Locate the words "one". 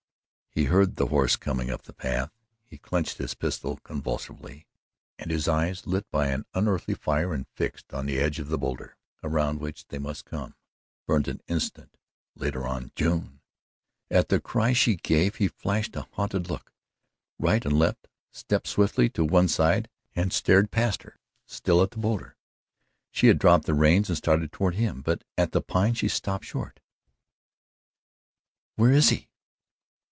19.23-19.47